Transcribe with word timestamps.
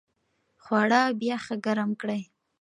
خواړه 0.63 1.01
بیا 1.19 1.35
ښه 1.45 1.55
ګرم 1.65 1.91
کړئ. 2.01 2.21